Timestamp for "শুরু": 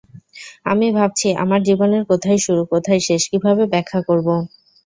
2.45-2.61